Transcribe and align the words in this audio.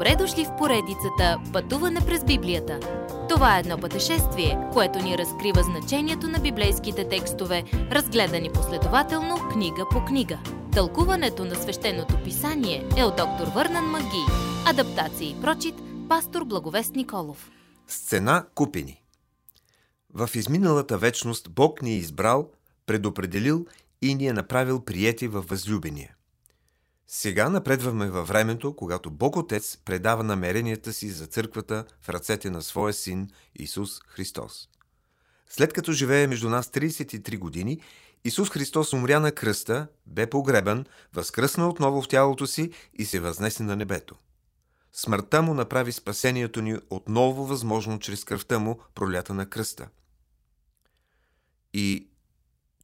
Добре 0.00 0.16
дошли 0.16 0.44
в 0.44 0.56
поредицата 0.58 1.40
Пътуване 1.52 2.00
през 2.00 2.24
Библията. 2.24 2.80
Това 3.28 3.56
е 3.56 3.60
едно 3.60 3.78
пътешествие, 3.78 4.58
което 4.72 4.98
ни 4.98 5.18
разкрива 5.18 5.62
значението 5.62 6.28
на 6.28 6.38
библейските 6.38 7.08
текстове, 7.08 7.64
разгледани 7.72 8.50
последователно 8.52 9.36
книга 9.52 9.86
по 9.90 10.04
книга. 10.04 10.38
Тълкуването 10.72 11.44
на 11.44 11.54
свещеното 11.54 12.14
писание 12.24 12.88
е 12.96 13.04
от 13.04 13.16
доктор 13.16 13.46
Върнан 13.54 13.84
Маги. 13.84 14.24
Адаптация 14.66 15.30
и 15.30 15.40
прочит, 15.40 15.74
пастор 16.08 16.44
Благовест 16.44 16.94
Николов. 16.96 17.50
Сцена 17.86 18.46
купени 18.54 19.02
В 20.14 20.30
изминалата 20.34 20.98
вечност 20.98 21.50
Бог 21.50 21.82
ни 21.82 21.90
е 21.90 21.96
избрал, 21.96 22.50
предопределил 22.86 23.66
и 24.02 24.14
ни 24.14 24.26
е 24.26 24.32
направил 24.32 24.84
приети 24.84 25.28
във 25.28 25.46
възлюбения. 25.46 26.14
Сега 27.12 27.48
напредваме 27.48 28.10
във 28.10 28.28
времето, 28.28 28.76
когато 28.76 29.10
Бог 29.10 29.36
Отец 29.36 29.78
предава 29.84 30.24
намеренията 30.24 30.92
си 30.92 31.10
за 31.10 31.26
църквата 31.26 31.84
в 32.02 32.08
ръцете 32.08 32.50
на 32.50 32.62
своя 32.62 32.92
син 32.92 33.30
Исус 33.54 34.00
Христос. 34.06 34.68
След 35.48 35.72
като 35.72 35.92
живее 35.92 36.26
между 36.26 36.48
нас 36.48 36.66
33 36.66 37.38
години, 37.38 37.80
Исус 38.24 38.50
Христос 38.50 38.92
умря 38.92 39.20
на 39.20 39.32
кръста, 39.32 39.86
бе 40.06 40.30
погребан, 40.30 40.86
възкръсна 41.14 41.68
отново 41.68 42.02
в 42.02 42.08
тялото 42.08 42.46
си 42.46 42.70
и 42.94 43.04
се 43.04 43.20
възнесе 43.20 43.62
на 43.62 43.76
небето. 43.76 44.14
Смъртта 44.92 45.42
му 45.42 45.54
направи 45.54 45.92
спасението 45.92 46.62
ни 46.62 46.78
отново 46.90 47.46
възможно 47.46 47.98
чрез 47.98 48.24
кръвта 48.24 48.58
му, 48.58 48.80
пролята 48.94 49.34
на 49.34 49.46
кръста. 49.46 49.88
И 51.72 52.10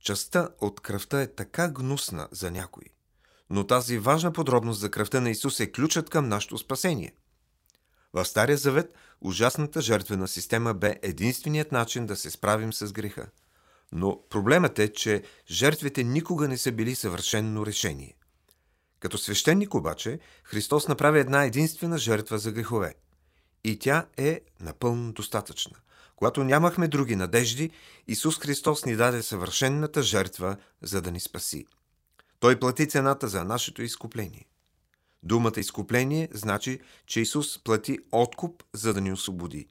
частта 0.00 0.48
от 0.60 0.80
кръвта 0.80 1.22
е 1.22 1.34
така 1.34 1.68
гнусна 1.68 2.28
за 2.30 2.50
някои. 2.50 2.95
Но 3.50 3.66
тази 3.66 3.98
важна 3.98 4.32
подробност 4.32 4.80
за 4.80 4.90
кръвта 4.90 5.20
на 5.20 5.30
Исус 5.30 5.60
е 5.60 5.72
ключът 5.72 6.10
към 6.10 6.28
нашето 6.28 6.58
спасение. 6.58 7.12
В 8.12 8.24
Стария 8.24 8.56
Завет 8.56 8.94
ужасната 9.20 9.80
жертвена 9.80 10.28
система 10.28 10.74
бе 10.74 10.98
единственият 11.02 11.72
начин 11.72 12.06
да 12.06 12.16
се 12.16 12.30
справим 12.30 12.72
с 12.72 12.92
греха. 12.92 13.26
Но 13.92 14.20
проблемът 14.30 14.78
е, 14.78 14.92
че 14.92 15.22
жертвите 15.50 16.04
никога 16.04 16.48
не 16.48 16.58
са 16.58 16.72
били 16.72 16.94
съвършенно 16.94 17.66
решение. 17.66 18.14
Като 19.00 19.18
свещеник 19.18 19.74
обаче, 19.74 20.18
Христос 20.44 20.88
направи 20.88 21.20
една 21.20 21.44
единствена 21.44 21.98
жертва 21.98 22.38
за 22.38 22.52
грехове. 22.52 22.94
И 23.64 23.78
тя 23.78 24.06
е 24.16 24.40
напълно 24.60 25.12
достатъчна. 25.12 25.76
Когато 26.16 26.44
нямахме 26.44 26.88
други 26.88 27.16
надежди, 27.16 27.70
Исус 28.08 28.38
Христос 28.38 28.84
ни 28.84 28.96
даде 28.96 29.22
съвършенната 29.22 30.02
жертва, 30.02 30.56
за 30.82 31.02
да 31.02 31.12
ни 31.12 31.20
спаси. 31.20 31.66
Той 32.46 32.60
плати 32.60 32.88
цената 32.88 33.28
за 33.28 33.44
нашето 33.44 33.82
изкупление. 33.82 34.46
Думата 35.22 35.52
изкупление 35.56 36.28
значи, 36.32 36.80
че 37.06 37.20
Исус 37.20 37.58
плати 37.64 37.98
откуп, 38.12 38.62
за 38.72 38.94
да 38.94 39.00
ни 39.00 39.12
освободи. 39.12 39.68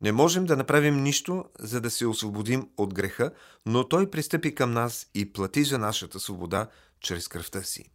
Не 0.00 0.12
можем 0.12 0.44
да 0.44 0.56
направим 0.56 1.02
нищо, 1.02 1.44
за 1.58 1.80
да 1.80 1.90
се 1.90 2.06
освободим 2.06 2.68
от 2.76 2.94
греха, 2.94 3.30
но 3.66 3.88
Той 3.88 4.10
пристъпи 4.10 4.54
към 4.54 4.72
нас 4.72 5.06
и 5.14 5.32
плати 5.32 5.64
за 5.64 5.78
нашата 5.78 6.20
свобода 6.20 6.68
чрез 7.00 7.28
кръвта 7.28 7.62
си. 7.62 7.90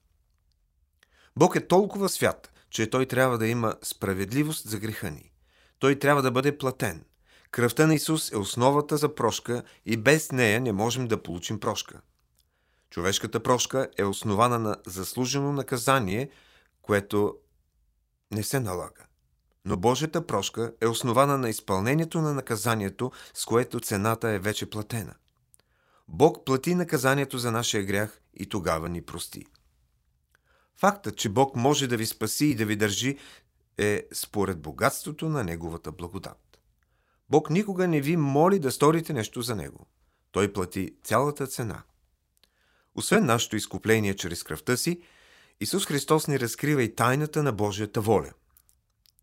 Бог 1.35 1.55
е 1.55 1.67
толкова 1.67 2.09
свят, 2.09 2.53
че 2.69 2.89
Той 2.89 3.05
трябва 3.05 3.37
да 3.37 3.47
има 3.47 3.75
справедливост 3.83 4.69
за 4.69 4.79
греха 4.79 5.11
ни. 5.11 5.31
Той 5.79 5.99
трябва 5.99 6.21
да 6.21 6.31
бъде 6.31 6.57
платен. 6.57 7.05
Кръвта 7.51 7.87
на 7.87 7.95
Исус 7.95 8.31
е 8.31 8.37
основата 8.37 8.97
за 8.97 9.15
прошка 9.15 9.63
и 9.85 9.97
без 9.97 10.31
нея 10.31 10.61
не 10.61 10.71
можем 10.71 11.07
да 11.07 11.23
получим 11.23 11.59
прошка. 11.59 12.01
Човешката 12.91 13.43
прошка 13.43 13.87
е 13.97 14.03
основана 14.03 14.59
на 14.59 14.77
заслужено 14.85 15.51
наказание, 15.51 16.29
което 16.81 17.37
не 18.31 18.43
се 18.43 18.59
налага. 18.59 19.05
Но 19.65 19.77
Божията 19.77 20.27
прошка 20.27 20.73
е 20.81 20.87
основана 20.87 21.37
на 21.37 21.49
изпълнението 21.49 22.21
на 22.21 22.33
наказанието, 22.33 23.11
с 23.33 23.45
което 23.45 23.79
цената 23.79 24.29
е 24.29 24.39
вече 24.39 24.69
платена. 24.69 25.15
Бог 26.07 26.45
плати 26.45 26.75
наказанието 26.75 27.37
за 27.37 27.51
нашия 27.51 27.83
грях 27.83 28.21
и 28.33 28.49
тогава 28.49 28.89
ни 28.89 29.01
прости. 29.01 29.45
Фактът, 30.77 31.17
че 31.17 31.29
Бог 31.29 31.55
може 31.55 31.87
да 31.87 31.97
ви 31.97 32.05
спаси 32.05 32.45
и 32.45 32.55
да 32.55 32.65
ви 32.65 32.75
държи, 32.75 33.17
е 33.77 34.07
според 34.13 34.61
богатството 34.61 35.29
на 35.29 35.43
Неговата 35.43 35.91
благодат. 35.91 36.59
Бог 37.29 37.49
никога 37.49 37.87
не 37.87 38.01
ви 38.01 38.17
моли 38.17 38.59
да 38.59 38.71
сторите 38.71 39.13
нещо 39.13 39.41
за 39.41 39.55
Него. 39.55 39.87
Той 40.31 40.53
плати 40.53 40.95
цялата 41.03 41.47
цена– 41.47 41.83
освен 42.95 43.25
нашето 43.25 43.55
изкупление 43.55 44.15
чрез 44.15 44.43
кръвта 44.43 44.77
си, 44.77 45.01
Исус 45.59 45.85
Христос 45.85 46.27
ни 46.27 46.39
разкрива 46.39 46.83
и 46.83 46.95
тайната 46.95 47.43
на 47.43 47.51
Божията 47.51 48.01
воля. 48.01 48.31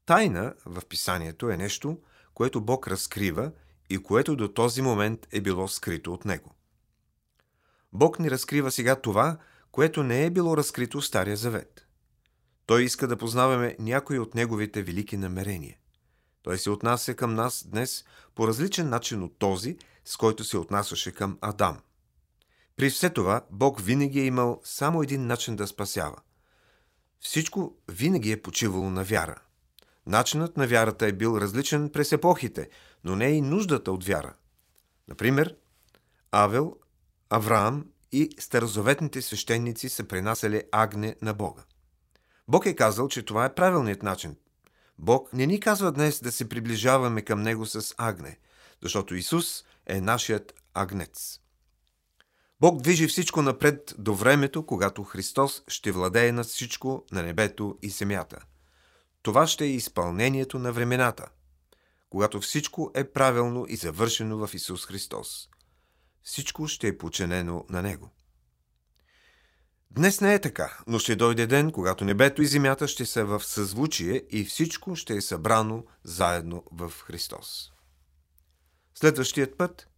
Тайна 0.06 0.54
в 0.66 0.82
писанието 0.88 1.50
е 1.50 1.56
нещо, 1.56 1.98
което 2.34 2.60
Бог 2.60 2.88
разкрива 2.88 3.52
и 3.90 3.98
което 3.98 4.36
до 4.36 4.48
този 4.48 4.82
момент 4.82 5.26
е 5.32 5.40
било 5.40 5.68
скрито 5.68 6.12
от 6.12 6.24
Него. 6.24 6.54
Бог 7.92 8.18
ни 8.18 8.30
разкрива 8.30 8.70
сега 8.70 8.96
това, 8.96 9.38
което 9.72 10.02
не 10.02 10.24
е 10.24 10.30
било 10.30 10.56
разкрито 10.56 11.00
в 11.00 11.06
Стария 11.06 11.36
Завет. 11.36 11.86
Той 12.66 12.82
иска 12.82 13.06
да 13.08 13.16
познаваме 13.16 13.76
някои 13.78 14.18
от 14.18 14.34
Неговите 14.34 14.82
велики 14.82 15.16
намерения. 15.16 15.76
Той 16.42 16.58
се 16.58 16.70
отнася 16.70 17.14
към 17.14 17.34
нас 17.34 17.64
днес 17.66 18.04
по 18.34 18.48
различен 18.48 18.88
начин 18.88 19.22
от 19.22 19.38
този, 19.38 19.78
с 20.04 20.16
който 20.16 20.44
се 20.44 20.58
отнасяше 20.58 21.12
към 21.12 21.38
Адам. 21.40 21.80
При 22.78 22.90
все 22.90 23.10
това, 23.10 23.42
Бог 23.50 23.80
винаги 23.80 24.20
е 24.20 24.24
имал 24.24 24.60
само 24.64 25.02
един 25.02 25.26
начин 25.26 25.56
да 25.56 25.66
спасява. 25.66 26.16
Всичко 27.20 27.76
винаги 27.88 28.32
е 28.32 28.42
почивало 28.42 28.90
на 28.90 29.04
вяра. 29.04 29.40
Начинът 30.06 30.56
на 30.56 30.66
вярата 30.66 31.06
е 31.06 31.12
бил 31.12 31.38
различен 31.40 31.90
през 31.90 32.12
епохите, 32.12 32.68
но 33.04 33.16
не 33.16 33.28
и 33.28 33.40
нуждата 33.40 33.92
от 33.92 34.04
вяра. 34.04 34.34
Например, 35.08 35.56
Авел, 36.32 36.76
Авраам 37.30 37.86
и 38.12 38.30
старозаветните 38.38 39.22
свещеници 39.22 39.88
са 39.88 40.04
принасяли 40.04 40.62
агне 40.72 41.16
на 41.22 41.34
Бога. 41.34 41.62
Бог 42.48 42.66
е 42.66 42.76
казал, 42.76 43.08
че 43.08 43.22
това 43.22 43.44
е 43.44 43.54
правилният 43.54 44.02
начин. 44.02 44.36
Бог 44.98 45.32
не 45.32 45.46
ни 45.46 45.60
казва 45.60 45.92
днес 45.92 46.22
да 46.22 46.32
се 46.32 46.48
приближаваме 46.48 47.22
към 47.22 47.42
Него 47.42 47.66
с 47.66 47.94
агне, 47.96 48.38
защото 48.82 49.14
Исус 49.14 49.64
е 49.86 50.00
нашият 50.00 50.54
агнец. 50.74 51.40
Бог 52.60 52.82
движи 52.82 53.06
всичко 53.06 53.42
напред 53.42 53.94
до 53.98 54.14
времето, 54.14 54.66
когато 54.66 55.04
Христос 55.04 55.62
ще 55.68 55.92
владее 55.92 56.32
над 56.32 56.46
всичко 56.46 57.04
на 57.12 57.22
небето 57.22 57.78
и 57.82 57.90
земята. 57.90 58.44
Това 59.22 59.46
ще 59.46 59.64
е 59.64 59.70
изпълнението 59.70 60.58
на 60.58 60.72
времената, 60.72 61.28
когато 62.10 62.40
всичко 62.40 62.90
е 62.94 63.04
правилно 63.04 63.66
и 63.68 63.76
завършено 63.76 64.46
в 64.46 64.54
Исус 64.54 64.86
Христос. 64.86 65.48
Всичко 66.22 66.68
ще 66.68 66.88
е 66.88 66.98
починено 66.98 67.64
на 67.68 67.82
Него. 67.82 68.10
Днес 69.90 70.20
не 70.20 70.34
е 70.34 70.40
така, 70.40 70.78
но 70.86 70.98
ще 70.98 71.16
дойде 71.16 71.46
ден, 71.46 71.72
когато 71.72 72.04
небето 72.04 72.42
и 72.42 72.46
земята 72.46 72.88
ще 72.88 73.06
са 73.06 73.24
в 73.24 73.44
съзвучие 73.44 74.22
и 74.30 74.44
всичко 74.44 74.96
ще 74.96 75.14
е 75.14 75.20
събрано 75.20 75.84
заедно 76.04 76.64
в 76.72 76.92
Христос. 77.04 77.72
Следващият 78.94 79.58
път 79.58 79.88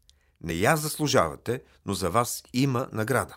не 0.44 0.52
я 0.52 0.76
заслужавате, 0.76 1.62
но 1.86 1.94
за 1.94 2.10
вас 2.10 2.42
има 2.52 2.86
награда. 2.92 3.36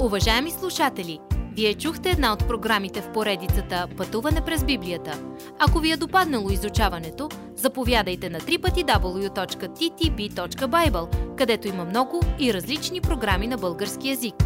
Уважаеми 0.00 0.50
слушатели, 0.50 1.20
вие 1.56 1.74
чухте 1.74 2.10
една 2.10 2.32
от 2.32 2.48
програмите 2.48 3.02
в 3.02 3.12
поредицата 3.12 3.88
Пътуване 3.96 4.44
през 4.44 4.64
Библията. 4.64 5.18
Ако 5.58 5.78
ви 5.78 5.92
е 5.92 5.96
допаднало 5.96 6.50
изучаването, 6.50 7.28
заповядайте 7.56 8.30
на 8.30 8.40
www.ttb.bible, 8.40 9.36
където 11.36 11.68
има 11.68 11.84
много 11.84 12.20
и 12.38 12.54
различни 12.54 13.00
програми 13.00 13.46
на 13.46 13.56
български 13.56 14.08
язик. 14.08 14.45